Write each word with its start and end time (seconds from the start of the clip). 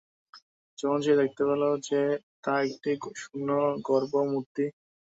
যখন 0.77 0.99
সে 1.05 1.13
দেখতে 1.21 1.41
পেল 1.47 1.63
যে, 1.87 2.01
তা 2.43 2.53
একটি 2.67 2.91
শূন্য 3.21 3.49
গর্ভ, 3.87 4.13
মূর্তি। 4.31 4.65